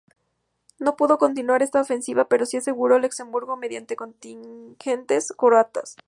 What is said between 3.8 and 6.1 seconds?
contingentes croatas.